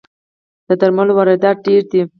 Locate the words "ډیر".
1.65-1.81